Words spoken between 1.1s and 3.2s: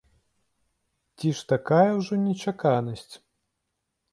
Ці ж такая ўжо нечаканасць?